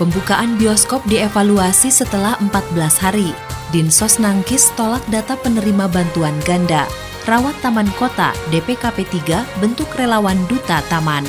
Pembukaan 0.00 0.56
bioskop 0.56 1.04
dievaluasi 1.12 1.92
setelah 1.92 2.32
14 2.40 2.72
hari. 3.04 3.36
Dinsos 3.68 4.16
Nangkis 4.16 4.72
tolak 4.72 5.04
data 5.12 5.36
penerima 5.36 5.92
bantuan 5.92 6.32
ganda. 6.48 6.88
Rawat 7.28 7.52
Taman 7.60 7.84
Kota 8.00 8.32
DPKP 8.48 9.04
3 9.28 9.60
bentuk 9.60 9.92
relawan 10.00 10.40
duta 10.48 10.80
taman. 10.88 11.28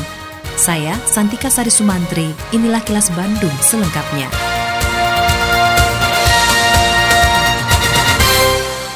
Saya 0.56 0.96
Santika 1.04 1.52
Sari 1.52 1.68
Sumantri, 1.68 2.32
inilah 2.56 2.80
kilas 2.88 3.12
Bandung 3.12 3.52
selengkapnya. 3.60 4.51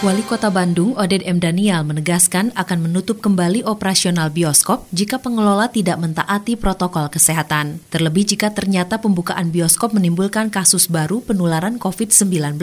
Wali 0.05 0.21
Kota 0.21 0.53
Bandung, 0.53 0.93
Oded 1.01 1.25
M. 1.25 1.41
Daniel, 1.41 1.81
menegaskan 1.81 2.53
akan 2.53 2.85
menutup 2.85 3.25
kembali 3.25 3.65
operasional 3.65 4.29
bioskop 4.29 4.85
jika 4.93 5.17
pengelola 5.17 5.65
tidak 5.65 5.97
mentaati 5.97 6.53
protokol 6.53 7.09
kesehatan. 7.09 7.81
Terlebih 7.89 8.21
jika 8.29 8.53
ternyata 8.53 9.01
pembukaan 9.01 9.49
bioskop 9.49 9.97
menimbulkan 9.97 10.53
kasus 10.53 10.93
baru 10.93 11.25
penularan 11.25 11.81
COVID-19. 11.81 12.61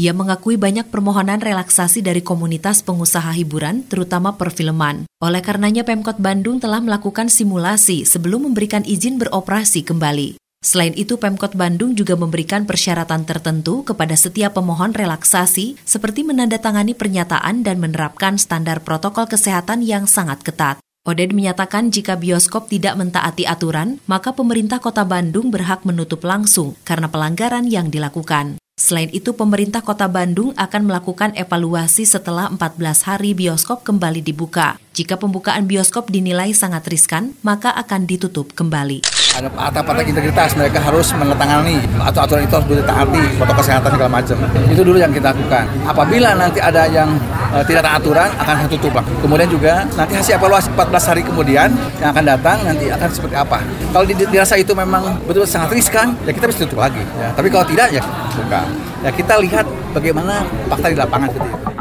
Ia 0.00 0.12
mengakui 0.16 0.56
banyak 0.56 0.88
permohonan 0.88 1.44
relaksasi 1.44 2.00
dari 2.00 2.24
komunitas 2.24 2.80
pengusaha 2.80 3.36
hiburan, 3.36 3.84
terutama 3.84 4.40
perfilman. 4.40 5.04
Oleh 5.20 5.44
karenanya 5.44 5.84
Pemkot 5.84 6.16
Bandung 6.24 6.56
telah 6.56 6.80
melakukan 6.80 7.28
simulasi 7.28 8.08
sebelum 8.08 8.48
memberikan 8.48 8.80
izin 8.88 9.20
beroperasi 9.20 9.84
kembali. 9.84 10.41
Selain 10.62 10.94
itu, 10.94 11.18
Pemkot 11.18 11.58
Bandung 11.58 11.98
juga 11.98 12.14
memberikan 12.14 12.62
persyaratan 12.62 13.26
tertentu 13.26 13.82
kepada 13.82 14.14
setiap 14.14 14.54
pemohon 14.54 14.94
relaksasi, 14.94 15.74
seperti 15.82 16.22
menandatangani 16.22 16.94
pernyataan 16.94 17.66
dan 17.66 17.82
menerapkan 17.82 18.38
standar 18.38 18.78
protokol 18.78 19.26
kesehatan 19.26 19.82
yang 19.82 20.06
sangat 20.06 20.46
ketat. 20.46 20.78
Oded 21.02 21.34
menyatakan 21.34 21.90
jika 21.90 22.14
bioskop 22.14 22.70
tidak 22.70 22.94
mentaati 22.94 23.42
aturan, 23.42 23.98
maka 24.06 24.30
pemerintah 24.30 24.78
kota 24.78 25.02
Bandung 25.02 25.50
berhak 25.50 25.82
menutup 25.82 26.22
langsung 26.22 26.78
karena 26.86 27.10
pelanggaran 27.10 27.66
yang 27.66 27.90
dilakukan. 27.90 28.62
Selain 28.78 29.10
itu, 29.10 29.34
pemerintah 29.34 29.82
kota 29.82 30.06
Bandung 30.06 30.54
akan 30.54 30.82
melakukan 30.86 31.34
evaluasi 31.34 32.06
setelah 32.06 32.50
14 32.54 33.06
hari 33.06 33.34
bioskop 33.34 33.82
kembali 33.82 34.22
dibuka. 34.22 34.81
Jika 34.92 35.16
pembukaan 35.16 35.64
bioskop 35.64 36.12
dinilai 36.12 36.52
sangat 36.52 36.84
riskan, 36.84 37.32
maka 37.40 37.72
akan 37.72 38.04
ditutup 38.04 38.52
kembali. 38.52 39.00
Ada 39.32 39.48
patah-patah 39.48 40.04
integritas 40.04 40.52
mereka 40.52 40.84
harus 40.84 41.08
menandatangani 41.16 41.80
atau 41.96 42.20
aturan 42.20 42.44
itu 42.44 42.52
harus 42.52 42.68
ditaati 42.68 43.24
protokol 43.40 43.64
kesehatan 43.64 43.90
segala 43.96 44.10
macam. 44.12 44.36
Itu 44.68 44.84
dulu 44.84 45.00
yang 45.00 45.08
kita 45.16 45.32
lakukan. 45.32 45.64
Apabila 45.88 46.36
nanti 46.36 46.60
ada 46.60 46.84
yang 46.92 47.08
uh, 47.56 47.64
tidak 47.64 47.88
taat 47.88 48.04
aturan 48.04 48.28
akan 48.36 48.68
tutup 48.68 48.92
kemudian 49.24 49.48
juga 49.48 49.88
nanti 49.96 50.12
hasil 50.12 50.36
evaluasi 50.36 50.68
14 50.76 51.08
hari 51.08 51.22
kemudian 51.24 51.72
yang 51.96 52.12
akan 52.12 52.24
datang 52.28 52.60
nanti 52.60 52.92
akan 52.92 53.08
seperti 53.08 53.36
apa. 53.40 53.64
Kalau 53.96 54.04
dirasa 54.04 54.60
itu 54.60 54.76
memang 54.76 55.16
betul, 55.24 55.48
sangat 55.48 55.72
riskan 55.72 56.12
ya 56.28 56.36
kita 56.36 56.52
bisa 56.52 56.68
tutup 56.68 56.84
lagi. 56.84 57.00
Ya. 57.16 57.32
tapi 57.32 57.48
kalau 57.48 57.64
tidak 57.64 57.88
ya 57.96 58.04
buka. 58.36 58.60
Ya 59.00 59.08
kita 59.08 59.40
lihat 59.40 59.64
bagaimana 59.96 60.44
fakta 60.68 60.92
di 60.92 61.00
lapangan 61.00 61.32
ya. 61.32 61.71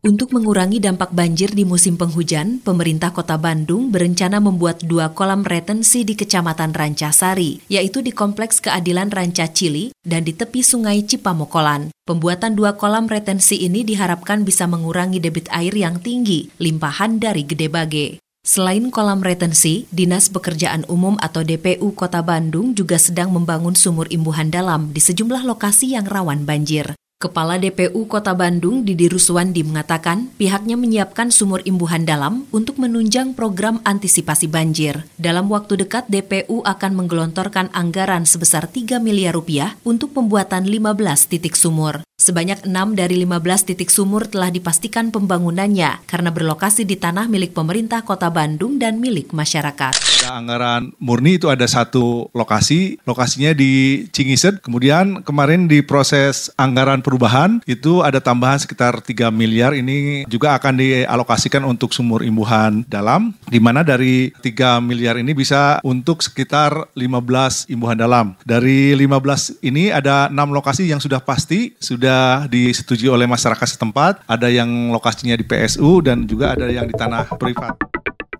Untuk 0.00 0.32
mengurangi 0.32 0.80
dampak 0.80 1.12
banjir 1.12 1.52
di 1.52 1.68
musim 1.68 2.00
penghujan, 2.00 2.64
pemerintah 2.64 3.12
kota 3.12 3.36
Bandung 3.36 3.92
berencana 3.92 4.40
membuat 4.40 4.80
dua 4.80 5.12
kolam 5.12 5.44
retensi 5.44 6.08
di 6.08 6.16
Kecamatan 6.16 6.72
Rancasari, 6.72 7.60
yaitu 7.68 8.00
di 8.00 8.08
Kompleks 8.08 8.64
Keadilan 8.64 9.12
Ranca 9.12 9.44
Cili 9.52 9.92
dan 10.00 10.24
di 10.24 10.32
tepi 10.32 10.64
Sungai 10.64 11.04
Cipamokolan. 11.04 11.92
Pembuatan 12.08 12.56
dua 12.56 12.80
kolam 12.80 13.12
retensi 13.12 13.60
ini 13.60 13.84
diharapkan 13.84 14.40
bisa 14.40 14.64
mengurangi 14.64 15.20
debit 15.20 15.52
air 15.52 15.76
yang 15.76 16.00
tinggi, 16.00 16.48
limpahan 16.56 17.20
dari 17.20 17.44
Gede 17.44 17.68
Bage. 17.68 18.24
Selain 18.40 18.88
kolam 18.88 19.20
retensi, 19.20 19.84
Dinas 19.92 20.32
Pekerjaan 20.32 20.88
Umum 20.88 21.20
atau 21.20 21.44
DPU 21.44 21.92
Kota 21.92 22.24
Bandung 22.24 22.72
juga 22.72 22.96
sedang 22.96 23.36
membangun 23.36 23.76
sumur 23.76 24.08
imbuhan 24.08 24.48
dalam 24.48 24.96
di 24.96 25.00
sejumlah 25.04 25.44
lokasi 25.44 25.92
yang 25.92 26.08
rawan 26.08 26.48
banjir. 26.48 26.96
Kepala 27.20 27.60
DPU 27.60 28.08
Kota 28.08 28.32
Bandung 28.32 28.80
Didi 28.80 29.04
Ruswandi 29.04 29.60
mengatakan 29.60 30.32
pihaknya 30.40 30.80
menyiapkan 30.80 31.28
sumur 31.28 31.60
imbuhan 31.68 32.08
dalam 32.08 32.48
untuk 32.48 32.80
menunjang 32.80 33.36
program 33.36 33.76
antisipasi 33.84 34.48
banjir. 34.48 35.04
Dalam 35.20 35.52
waktu 35.52 35.84
dekat 35.84 36.08
DPU 36.08 36.64
akan 36.64 36.96
menggelontorkan 36.96 37.68
anggaran 37.76 38.24
sebesar 38.24 38.72
3 38.72 39.04
miliar 39.04 39.36
rupiah 39.36 39.76
untuk 39.84 40.16
pembuatan 40.16 40.64
15 40.64 40.96
titik 41.28 41.60
sumur. 41.60 42.00
Sebanyak 42.20 42.68
6 42.68 43.00
dari 43.00 43.24
15 43.24 43.72
titik 43.72 43.88
sumur 43.88 44.28
telah 44.28 44.52
dipastikan 44.52 45.08
pembangunannya 45.08 46.04
karena 46.04 46.28
berlokasi 46.28 46.84
di 46.84 47.00
tanah 47.00 47.32
milik 47.32 47.56
pemerintah 47.56 48.04
Kota 48.04 48.28
Bandung 48.28 48.76
dan 48.76 49.00
milik 49.00 49.32
masyarakat. 49.32 49.96
Anggaran 50.28 50.92
murni 51.00 51.40
itu 51.40 51.48
ada 51.48 51.64
satu 51.64 52.28
lokasi, 52.36 53.00
lokasinya 53.08 53.56
di 53.56 54.04
Cingiset. 54.12 54.60
Kemudian 54.60 55.24
kemarin 55.24 55.64
di 55.64 55.80
proses 55.80 56.52
anggaran 56.60 57.00
perubahan 57.00 57.64
itu 57.64 58.04
ada 58.04 58.20
tambahan 58.20 58.60
sekitar 58.60 59.00
3 59.00 59.32
miliar 59.32 59.72
ini 59.72 60.28
juga 60.28 60.52
akan 60.60 60.76
dialokasikan 60.76 61.64
untuk 61.64 61.96
sumur 61.96 62.20
imbuhan 62.20 62.84
dalam 62.84 63.32
di 63.48 63.64
mana 63.64 63.80
dari 63.80 64.28
3 64.44 64.84
miliar 64.84 65.16
ini 65.16 65.32
bisa 65.32 65.80
untuk 65.80 66.20
sekitar 66.20 66.92
15 66.92 67.72
imbuhan 67.72 67.96
dalam. 67.96 68.36
Dari 68.44 68.92
15 68.92 69.64
ini 69.64 69.88
ada 69.88 70.28
6 70.28 70.36
lokasi 70.52 70.84
yang 70.84 71.00
sudah 71.00 71.24
pasti 71.24 71.72
sudah 71.80 72.09
disetujui 72.48 73.10
oleh 73.10 73.28
masyarakat 73.28 73.76
setempat, 73.76 74.24
ada 74.24 74.48
yang 74.50 74.68
lokasinya 74.90 75.36
di 75.36 75.44
PSU 75.46 76.02
dan 76.04 76.24
juga 76.24 76.56
ada 76.58 76.66
yang 76.66 76.88
di 76.88 76.94
tanah 76.94 77.26
privat. 77.38 77.76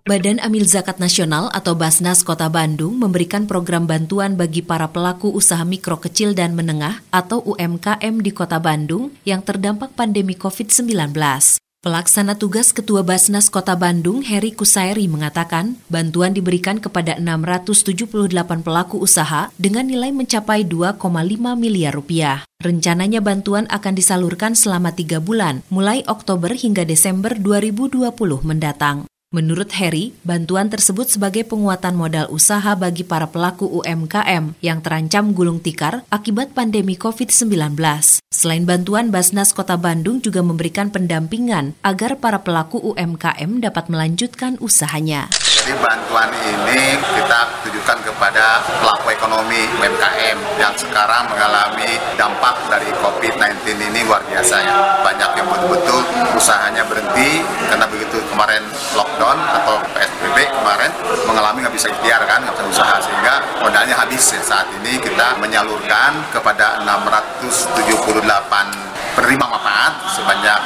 Badan 0.01 0.41
Amil 0.43 0.65
Zakat 0.65 0.99
Nasional 0.99 1.47
atau 1.53 1.77
Basnas 1.77 2.25
Kota 2.25 2.49
Bandung 2.49 2.99
memberikan 2.99 3.45
program 3.45 3.87
bantuan 3.87 4.33
bagi 4.33 4.65
para 4.65 4.89
pelaku 4.89 5.31
usaha 5.31 5.61
mikro 5.61 6.01
kecil 6.01 6.33
dan 6.33 6.57
menengah 6.57 6.99
atau 7.13 7.39
UMKM 7.45 8.19
di 8.19 8.31
Kota 8.33 8.57
Bandung 8.57 9.13
yang 9.23 9.45
terdampak 9.45 9.93
pandemi 9.95 10.33
COVID-19. 10.35 11.15
Pelaksana 11.81 12.37
tugas 12.37 12.77
Ketua 12.77 13.01
Basnas 13.01 13.49
Kota 13.49 13.73
Bandung, 13.73 14.21
Heri 14.21 14.53
Kusairi, 14.53 15.09
mengatakan 15.09 15.81
bantuan 15.89 16.29
diberikan 16.29 16.77
kepada 16.77 17.17
678 17.17 18.61
pelaku 18.61 19.01
usaha 19.01 19.49
dengan 19.57 19.89
nilai 19.89 20.13
mencapai 20.13 20.61
2,5 20.61 21.01
miliar 21.57 21.97
rupiah. 21.97 22.45
Rencananya 22.61 23.25
bantuan 23.25 23.65
akan 23.73 23.97
disalurkan 23.97 24.53
selama 24.53 24.93
tiga 24.93 25.17
bulan, 25.17 25.65
mulai 25.73 26.05
Oktober 26.05 26.53
hingga 26.53 26.85
Desember 26.85 27.33
2020 27.33 28.13
mendatang. 28.45 29.09
Menurut 29.31 29.71
Harry, 29.79 30.11
bantuan 30.27 30.67
tersebut 30.67 31.07
sebagai 31.07 31.47
penguatan 31.47 31.95
modal 31.95 32.27
usaha 32.35 32.75
bagi 32.75 33.07
para 33.07 33.31
pelaku 33.31 33.63
UMKM 33.79 34.59
yang 34.59 34.83
terancam 34.83 35.31
gulung 35.31 35.63
tikar 35.63 36.03
akibat 36.11 36.51
pandemi 36.51 36.99
COVID-19. 36.99 37.79
Selain 38.27 38.67
bantuan, 38.67 39.07
Basnas 39.07 39.55
Kota 39.55 39.79
Bandung 39.79 40.19
juga 40.19 40.43
memberikan 40.43 40.91
pendampingan 40.91 41.79
agar 41.79 42.19
para 42.19 42.43
pelaku 42.43 42.83
UMKM 42.91 43.63
dapat 43.63 43.87
melanjutkan 43.87 44.59
usahanya. 44.59 45.31
Jadi 45.61 45.77
bantuan 45.77 46.25
ini 46.41 46.97
kita 46.97 47.39
tujukan 47.61 48.01
kepada 48.01 48.65
pelaku 48.81 49.13
ekonomi 49.13 49.69
UMKM 49.77 50.57
yang 50.57 50.73
sekarang 50.73 51.29
mengalami 51.29 52.01
dampak 52.17 52.57
dari 52.65 52.89
COVID-19 52.97 53.77
ini 53.77 54.01
luar 54.09 54.25
biasa 54.25 54.57
ya. 54.57 55.05
Banyak 55.05 55.37
yang 55.37 55.45
betul-betul 55.45 56.01
usahanya 56.33 56.81
berhenti 56.89 57.45
karena 57.69 57.85
begitu 57.85 58.17
kemarin 58.33 58.65
lockdown 58.97 59.37
atau 59.37 59.77
PSBB 59.93 60.49
kemarin 60.49 60.89
mengalami 61.29 61.61
nggak 61.61 61.77
bisa 61.77 61.93
ikhtiar 61.93 62.25
kan, 62.25 62.41
nggak 62.41 62.57
bisa 62.57 62.81
usaha 62.81 62.97
sehingga 62.97 63.45
modalnya 63.61 64.01
habis 64.01 64.33
ya. 64.33 64.41
Saat 64.41 64.65
ini 64.81 64.97
kita 64.97 65.37
menyalurkan 65.37 66.25
kepada 66.33 66.81
678 66.89 67.85
penerima 69.15 69.45
manfaat 69.47 69.93
sebanyak 70.11 70.59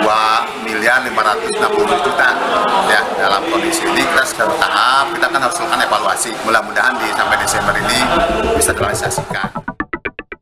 2 0.00 0.64
miliar 0.68 1.04
560 1.04 2.04
juta 2.04 2.28
ya 2.88 3.02
dalam 3.20 3.42
kondisi 3.48 3.84
ini 3.84 4.02
kita 4.04 4.22
secara 4.24 4.52
bertahap 4.52 5.04
kita 5.16 5.24
akan 5.28 5.40
harus 5.44 5.56
lakukan 5.60 5.80
evaluasi 5.84 6.30
mudah-mudahan 6.44 6.94
di 7.00 7.08
sampai 7.12 7.36
Desember 7.40 7.74
ini 7.76 7.98
bisa 8.56 8.70
terrealisasikan. 8.72 9.74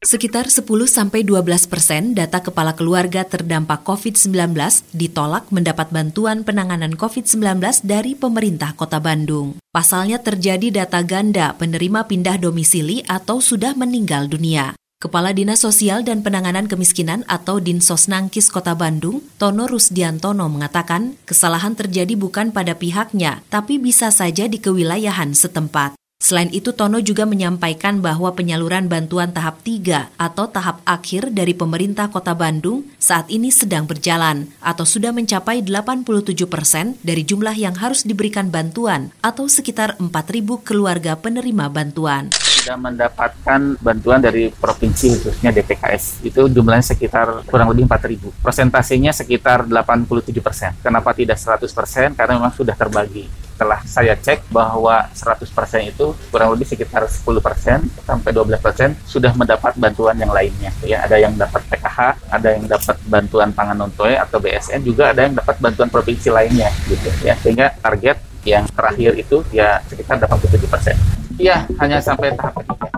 Sekitar 0.03 0.51
10-12 0.51 1.31
persen 1.71 2.11
data 2.11 2.43
kepala 2.43 2.75
keluarga 2.75 3.23
terdampak 3.23 3.87
COVID-19 3.87 4.51
ditolak 4.91 5.47
mendapat 5.55 5.95
bantuan 5.95 6.43
penanganan 6.43 6.99
COVID-19 6.99 7.87
dari 7.87 8.19
pemerintah 8.19 8.75
kota 8.75 8.99
Bandung. 8.99 9.63
Pasalnya 9.71 10.19
terjadi 10.19 10.83
data 10.83 11.07
ganda 11.07 11.55
penerima 11.55 12.11
pindah 12.11 12.35
domisili 12.43 13.07
atau 13.07 13.39
sudah 13.39 13.79
meninggal 13.79 14.27
dunia. 14.27 14.75
Kepala 15.03 15.35
Dinas 15.35 15.67
Sosial 15.67 16.07
dan 16.07 16.23
Penanganan 16.23 16.71
Kemiskinan 16.71 17.27
atau 17.27 17.59
Dinsos 17.59 18.07
Nangkis 18.07 18.47
Kota 18.47 18.79
Bandung, 18.79 19.19
Tono 19.35 19.67
Rusdiantono 19.67 20.47
mengatakan, 20.47 21.19
kesalahan 21.27 21.75
terjadi 21.75 22.15
bukan 22.15 22.55
pada 22.55 22.79
pihaknya, 22.79 23.43
tapi 23.51 23.83
bisa 23.83 24.15
saja 24.15 24.47
di 24.47 24.63
kewilayahan 24.63 25.35
setempat. 25.35 25.99
Selain 26.23 26.47
itu, 26.55 26.71
Tono 26.71 27.03
juga 27.03 27.27
menyampaikan 27.27 27.99
bahwa 27.99 28.31
penyaluran 28.31 28.87
bantuan 28.87 29.35
tahap 29.35 29.59
3 29.67 30.15
atau 30.15 30.47
tahap 30.47 30.79
akhir 30.87 31.35
dari 31.35 31.51
pemerintah 31.51 32.07
kota 32.07 32.39
Bandung 32.39 32.87
saat 33.03 33.27
ini 33.27 33.51
sedang 33.51 33.91
berjalan 33.91 34.55
atau 34.63 34.87
sudah 34.87 35.11
mencapai 35.11 35.67
87 35.67 36.47
persen 36.47 36.95
dari 37.03 37.27
jumlah 37.27 37.59
yang 37.59 37.75
harus 37.75 38.07
diberikan 38.07 38.55
bantuan 38.55 39.11
atau 39.19 39.51
sekitar 39.51 39.99
4.000 39.99 40.63
keluarga 40.63 41.19
penerima 41.19 41.67
bantuan 41.75 42.31
sudah 42.63 42.79
mendapatkan 42.79 43.75
bantuan 43.83 44.23
dari 44.23 44.55
provinsi 44.55 45.19
khususnya 45.19 45.51
DPKS. 45.51 46.23
Itu 46.23 46.47
jumlahnya 46.47 46.95
sekitar 46.95 47.43
kurang 47.51 47.75
lebih 47.75 47.91
4.000. 47.91 48.39
Persentasenya 48.39 49.11
sekitar 49.11 49.67
87 49.67 50.31
persen. 50.39 50.71
Kenapa 50.79 51.11
tidak 51.11 51.43
100 51.43 51.67
persen? 51.75 52.15
Karena 52.15 52.39
memang 52.39 52.55
sudah 52.55 52.79
terbagi. 52.79 53.27
Setelah 53.53 53.83
saya 53.83 54.15
cek 54.15 54.47
bahwa 54.55 55.11
100 55.11 55.51
persen 55.51 55.91
itu 55.91 56.15
kurang 56.31 56.55
lebih 56.55 56.71
sekitar 56.71 57.03
10 57.03 57.43
persen 57.43 57.83
sampai 58.07 58.31
12 58.31 58.63
persen 58.63 58.95
sudah 59.11 59.35
mendapat 59.35 59.75
bantuan 59.75 60.15
yang 60.15 60.31
lainnya. 60.31 60.71
Ya, 60.87 61.03
ada 61.03 61.19
yang 61.19 61.35
dapat 61.35 61.67
PKH, 61.67 62.31
ada 62.31 62.49
yang 62.55 62.65
dapat 62.71 62.97
bantuan 63.11 63.51
pangan 63.51 63.75
non 63.75 63.91
atau 63.93 64.39
BSN, 64.39 64.87
juga 64.87 65.11
ada 65.11 65.27
yang 65.27 65.35
dapat 65.35 65.59
bantuan 65.59 65.91
provinsi 65.91 66.31
lainnya 66.31 66.71
gitu 66.87 67.11
ya. 67.27 67.35
Sehingga 67.43 67.75
target 67.83 68.19
yang 68.43 68.67
terakhir 68.71 69.15
itu 69.15 69.47
ya 69.55 69.79
sekitar 69.87 70.19
87 70.19 70.67
persen. 70.67 71.22
Iya, 71.41 71.65
hanya 71.81 72.03
sampai 72.03 72.37
tahap 72.37 72.61
ketiga. 72.61 72.89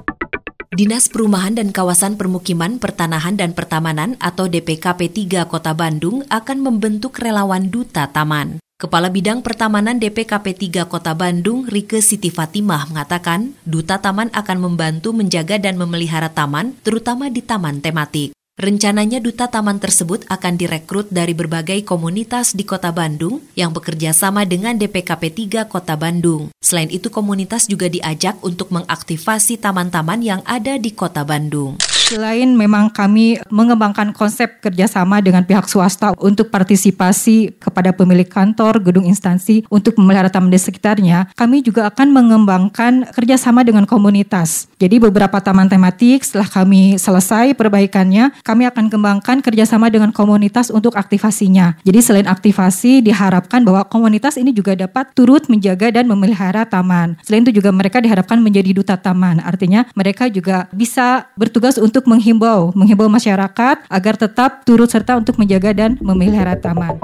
Dinas 0.74 1.06
Perumahan 1.06 1.54
dan 1.54 1.70
Kawasan 1.70 2.18
Permukiman 2.18 2.82
Pertanahan 2.82 3.38
dan 3.38 3.54
Pertamanan 3.54 4.18
atau 4.18 4.50
DPKP 4.50 5.06
3 5.06 5.46
Kota 5.46 5.70
Bandung 5.70 6.26
akan 6.26 6.58
membentuk 6.58 7.22
relawan 7.22 7.70
duta 7.70 8.10
taman. 8.10 8.58
Kepala 8.74 9.06
Bidang 9.06 9.38
Pertamanan 9.38 10.02
DPKP 10.02 10.74
3 10.82 10.90
Kota 10.90 11.14
Bandung, 11.14 11.62
Rike 11.70 12.02
Siti 12.02 12.26
Fatimah 12.26 12.90
mengatakan, 12.90 13.54
duta 13.62 14.02
taman 14.02 14.34
akan 14.34 14.58
membantu 14.58 15.14
menjaga 15.14 15.62
dan 15.62 15.78
memelihara 15.78 16.34
taman, 16.34 16.74
terutama 16.82 17.30
di 17.30 17.38
taman 17.38 17.78
tematik. 17.78 18.34
Rencananya 18.54 19.18
duta 19.18 19.50
taman 19.50 19.82
tersebut 19.82 20.30
akan 20.30 20.54
direkrut 20.54 21.10
dari 21.10 21.34
berbagai 21.34 21.82
komunitas 21.82 22.54
di 22.54 22.62
Kota 22.62 22.94
Bandung 22.94 23.42
yang 23.58 23.74
bekerja 23.74 24.14
sama 24.14 24.46
dengan 24.46 24.78
DPKP 24.78 25.50
3 25.50 25.66
Kota 25.66 25.98
Bandung. 25.98 26.54
Selain 26.62 26.86
itu 26.86 27.10
komunitas 27.10 27.66
juga 27.66 27.90
diajak 27.90 28.38
untuk 28.46 28.70
mengaktifasi 28.70 29.58
taman-taman 29.58 30.22
yang 30.22 30.40
ada 30.46 30.78
di 30.78 30.94
Kota 30.94 31.26
Bandung. 31.26 31.82
Selain 32.04 32.52
memang 32.52 32.92
kami 32.92 33.40
mengembangkan 33.48 34.12
konsep 34.12 34.60
kerjasama 34.60 35.24
dengan 35.24 35.40
pihak 35.40 35.64
swasta 35.64 36.12
untuk 36.20 36.52
partisipasi 36.52 37.56
kepada 37.56 37.96
pemilik 37.96 38.28
kantor, 38.28 38.76
gedung 38.84 39.08
instansi 39.08 39.64
untuk 39.72 39.96
memelihara 39.96 40.28
taman 40.28 40.52
di 40.52 40.60
sekitarnya, 40.60 41.32
kami 41.32 41.64
juga 41.64 41.88
akan 41.88 42.12
mengembangkan 42.12 43.08
kerjasama 43.08 43.64
dengan 43.64 43.88
komunitas. 43.88 44.68
Jadi 44.76 45.00
beberapa 45.00 45.40
taman 45.40 45.64
tematik 45.64 46.28
setelah 46.28 46.44
kami 46.44 47.00
selesai 47.00 47.56
perbaikannya, 47.56 48.36
kami 48.44 48.68
akan 48.68 48.92
kembangkan 48.92 49.40
kerjasama 49.40 49.88
dengan 49.88 50.12
komunitas 50.12 50.68
untuk 50.68 51.00
aktivasinya. 51.00 51.80
Jadi 51.88 52.04
selain 52.04 52.28
aktivasi, 52.28 53.00
diharapkan 53.00 53.64
bahwa 53.64 53.80
komunitas 53.88 54.36
ini 54.36 54.52
juga 54.52 54.76
dapat 54.76 55.08
turut 55.16 55.48
menjaga 55.48 55.88
dan 55.88 56.04
memelihara 56.04 56.68
taman. 56.68 57.16
Selain 57.24 57.48
itu 57.48 57.64
juga 57.64 57.72
mereka 57.72 58.04
diharapkan 58.04 58.44
menjadi 58.44 58.76
duta 58.76 59.00
taman, 59.00 59.40
artinya 59.40 59.88
mereka 59.96 60.28
juga 60.28 60.68
bisa 60.68 61.32
bertugas 61.40 61.80
untuk 61.80 61.93
untuk 61.94 62.10
menghimbau, 62.10 62.74
menghimbau 62.74 63.06
masyarakat 63.06 63.86
agar 63.86 64.14
tetap 64.18 64.66
turut 64.66 64.90
serta 64.90 65.14
untuk 65.14 65.38
menjaga 65.38 65.70
dan 65.70 65.94
memelihara 66.02 66.58
taman. 66.58 66.98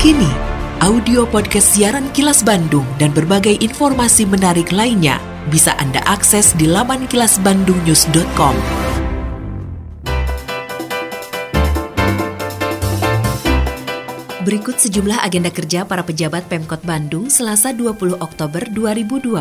Kini, 0.00 0.32
audio 0.80 1.28
podcast 1.28 1.76
siaran 1.76 2.08
Kilas 2.16 2.40
Bandung 2.40 2.88
dan 2.96 3.12
berbagai 3.12 3.60
informasi 3.60 4.24
menarik 4.24 4.72
lainnya 4.72 5.20
bisa 5.52 5.76
Anda 5.76 6.00
akses 6.08 6.56
di 6.56 6.64
laman 6.64 7.04
kilasbandungnews.com. 7.04 8.93
Berikut 14.44 14.76
sejumlah 14.76 15.24
agenda 15.24 15.48
kerja 15.48 15.88
para 15.88 16.04
pejabat 16.04 16.44
Pemkot 16.52 16.84
Bandung 16.84 17.32
Selasa 17.32 17.72
20 17.72 18.20
Oktober 18.20 18.60
2020. 18.76 19.40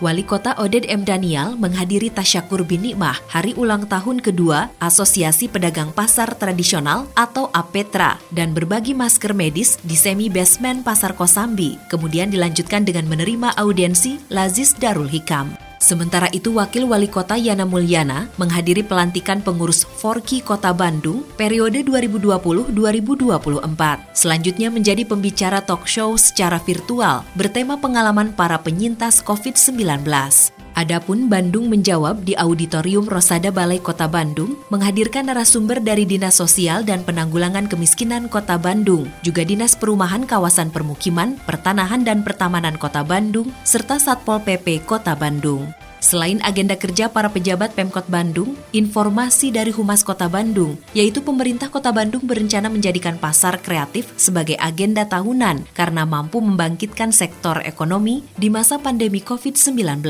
Wali 0.00 0.24
Kota 0.24 0.56
Oded 0.56 0.88
M. 0.88 1.04
Daniel 1.04 1.60
menghadiri 1.60 2.08
Tasyakur 2.08 2.64
bin 2.64 2.80
Nikmah 2.88 3.20
hari 3.28 3.52
ulang 3.60 3.84
tahun 3.84 4.24
kedua 4.24 4.72
Asosiasi 4.80 5.52
Pedagang 5.52 5.92
Pasar 5.92 6.32
Tradisional 6.40 7.04
atau 7.12 7.52
APETRA 7.52 8.16
dan 8.32 8.56
berbagi 8.56 8.96
masker 8.96 9.36
medis 9.36 9.76
di 9.84 9.92
semi 9.92 10.32
basement 10.32 10.80
Pasar 10.80 11.12
Kosambi. 11.12 11.76
Kemudian 11.92 12.32
dilanjutkan 12.32 12.88
dengan 12.88 13.12
menerima 13.12 13.60
audiensi 13.60 14.24
Lazis 14.32 14.72
Darul 14.72 15.12
Hikam. 15.12 15.69
Sementara 15.80 16.28
itu, 16.36 16.60
Wakil 16.60 16.84
Wali 16.84 17.08
Kota 17.08 17.40
Yana 17.40 17.64
Mulyana 17.64 18.28
menghadiri 18.36 18.84
pelantikan 18.84 19.40
pengurus 19.40 19.88
Forki 19.88 20.44
Kota 20.44 20.76
Bandung 20.76 21.24
periode 21.40 21.80
2020-2024. 21.88 24.12
Selanjutnya 24.12 24.68
menjadi 24.68 25.08
pembicara 25.08 25.64
talk 25.64 25.88
show 25.88 26.12
secara 26.20 26.60
virtual 26.60 27.24
bertema 27.32 27.80
pengalaman 27.80 28.36
para 28.36 28.60
penyintas 28.60 29.24
COVID-19. 29.24 30.59
Adapun 30.78 31.26
Bandung 31.26 31.66
menjawab 31.66 32.22
di 32.22 32.38
Auditorium 32.38 33.10
Rosada 33.10 33.50
Balai 33.50 33.82
Kota 33.82 34.06
Bandung 34.06 34.54
menghadirkan 34.70 35.26
narasumber 35.26 35.82
dari 35.82 36.06
Dinas 36.06 36.38
Sosial 36.38 36.86
dan 36.86 37.02
Penanggulangan 37.02 37.66
Kemiskinan 37.66 38.30
Kota 38.30 38.54
Bandung, 38.54 39.10
juga 39.26 39.42
Dinas 39.42 39.74
Perumahan 39.74 40.28
Kawasan 40.28 40.70
Permukiman, 40.70 41.40
Pertanahan 41.42 42.06
dan 42.06 42.22
Pertamanan 42.22 42.78
Kota 42.78 43.02
Bandung, 43.02 43.50
serta 43.66 43.98
Satpol 43.98 44.42
PP 44.46 44.86
Kota 44.86 45.18
Bandung. 45.18 45.79
Selain 46.00 46.40
agenda 46.42 46.74
kerja 46.80 47.12
para 47.12 47.28
pejabat 47.28 47.76
Pemkot 47.76 48.08
Bandung, 48.08 48.56
informasi 48.72 49.52
dari 49.52 49.68
Humas 49.68 50.00
Kota 50.00 50.26
Bandung, 50.32 50.80
yaitu 50.96 51.20
pemerintah 51.20 51.68
Kota 51.68 51.92
Bandung 51.92 52.24
berencana 52.24 52.72
menjadikan 52.72 53.20
pasar 53.20 53.60
kreatif 53.60 54.08
sebagai 54.16 54.56
agenda 54.56 55.04
tahunan 55.04 55.68
karena 55.76 56.08
mampu 56.08 56.40
membangkitkan 56.40 57.12
sektor 57.12 57.60
ekonomi 57.62 58.24
di 58.40 58.48
masa 58.48 58.80
pandemi 58.80 59.20
COVID-19. 59.20 60.00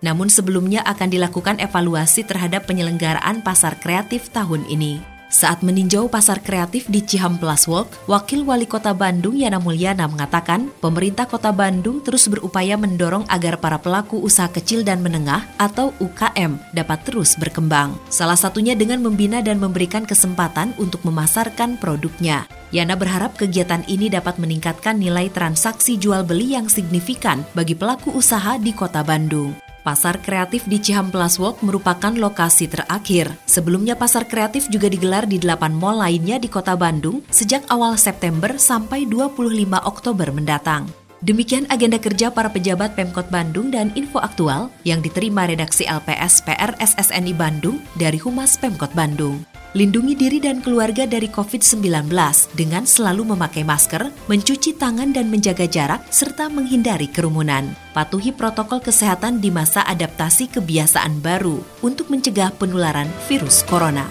Namun 0.00 0.30
sebelumnya 0.30 0.86
akan 0.86 1.10
dilakukan 1.10 1.58
evaluasi 1.58 2.22
terhadap 2.22 2.70
penyelenggaraan 2.70 3.42
pasar 3.42 3.76
kreatif 3.82 4.30
tahun 4.30 4.62
ini. 4.70 5.11
Saat 5.32 5.64
meninjau 5.64 6.12
pasar 6.12 6.44
kreatif 6.44 6.84
di 6.92 7.00
Cihamplas 7.00 7.64
Walk, 7.64 8.04
Wakil 8.04 8.44
Wali 8.44 8.68
Kota 8.68 8.92
Bandung 8.92 9.32
Yana 9.32 9.56
Mulyana 9.56 10.04
mengatakan, 10.04 10.68
pemerintah 10.84 11.24
Kota 11.24 11.48
Bandung 11.56 12.04
terus 12.04 12.28
berupaya 12.28 12.76
mendorong 12.76 13.24
agar 13.32 13.56
para 13.56 13.80
pelaku 13.80 14.20
usaha 14.20 14.52
kecil 14.52 14.84
dan 14.84 15.00
menengah 15.00 15.48
atau 15.56 15.96
UKM 16.04 16.60
dapat 16.76 17.08
terus 17.08 17.32
berkembang. 17.40 17.96
Salah 18.12 18.36
satunya 18.36 18.76
dengan 18.76 19.00
membina 19.00 19.40
dan 19.40 19.56
memberikan 19.56 20.04
kesempatan 20.04 20.76
untuk 20.76 21.00
memasarkan 21.00 21.80
produknya. 21.80 22.44
Yana 22.68 22.92
berharap 22.92 23.32
kegiatan 23.40 23.88
ini 23.88 24.12
dapat 24.12 24.36
meningkatkan 24.36 25.00
nilai 25.00 25.32
transaksi 25.32 25.96
jual 25.96 26.28
beli 26.28 26.52
yang 26.60 26.68
signifikan 26.68 27.40
bagi 27.56 27.72
pelaku 27.72 28.12
usaha 28.12 28.60
di 28.60 28.76
Kota 28.76 29.00
Bandung. 29.00 29.71
Pasar 29.82 30.22
kreatif 30.22 30.62
di 30.70 30.78
Cihamplas 30.78 31.42
Walk 31.42 31.58
merupakan 31.66 32.14
lokasi 32.14 32.70
terakhir. 32.70 33.34
Sebelumnya 33.50 33.98
pasar 33.98 34.30
kreatif 34.30 34.70
juga 34.70 34.86
digelar 34.86 35.26
di 35.26 35.42
delapan 35.42 35.74
mall 35.74 35.98
lainnya 35.98 36.38
di 36.38 36.46
kota 36.46 36.78
Bandung 36.78 37.26
sejak 37.34 37.66
awal 37.66 37.98
September 37.98 38.54
sampai 38.54 39.10
25 39.10 39.42
Oktober 39.82 40.30
mendatang. 40.30 40.86
Demikian 41.22 41.70
agenda 41.70 42.02
kerja 42.02 42.34
para 42.34 42.50
pejabat 42.50 42.98
Pemkot 42.98 43.30
Bandung 43.30 43.70
dan 43.70 43.94
info 43.94 44.18
aktual 44.18 44.74
yang 44.82 44.98
diterima 44.98 45.46
redaksi 45.46 45.86
LPS 45.86 46.42
PR 46.42 46.74
SSNI 46.82 47.30
Bandung 47.38 47.78
dari 47.94 48.18
Humas 48.18 48.58
Pemkot 48.58 48.90
Bandung. 48.90 49.46
Lindungi 49.78 50.18
diri 50.18 50.42
dan 50.42 50.58
keluarga 50.58 51.06
dari 51.06 51.30
COVID-19 51.30 52.10
dengan 52.58 52.82
selalu 52.84 53.38
memakai 53.38 53.62
masker, 53.62 54.10
mencuci 54.26 54.74
tangan 54.74 55.14
dan 55.14 55.30
menjaga 55.30 55.64
jarak, 55.64 56.02
serta 56.10 56.50
menghindari 56.50 57.06
kerumunan. 57.06 57.70
Patuhi 57.94 58.34
protokol 58.34 58.82
kesehatan 58.82 59.38
di 59.38 59.54
masa 59.54 59.86
adaptasi 59.86 60.50
kebiasaan 60.50 61.22
baru 61.22 61.62
untuk 61.86 62.10
mencegah 62.10 62.50
penularan 62.58 63.08
virus 63.30 63.62
corona. 63.62 64.10